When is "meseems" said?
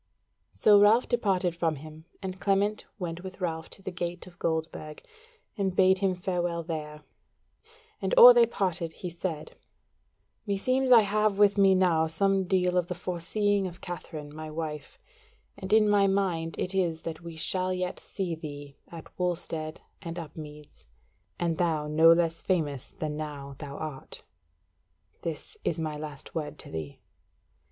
10.47-10.91